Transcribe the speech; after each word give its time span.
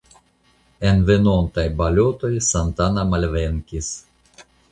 En 0.91 1.03
venontaj 1.09 1.65
balotoj 1.81 2.31
Santana 2.47 3.05
malvenkis. 3.13 3.93